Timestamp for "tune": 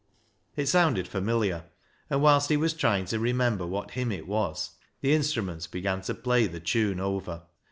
6.59-6.99